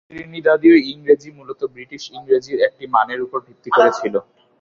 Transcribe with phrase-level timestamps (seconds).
[0.09, 4.15] ত্রিনিদাদীয় ইংরেজি মূলত ব্রিটিশ ইংরেজির একটি মানের উপর ভিত্তি করে ছিল।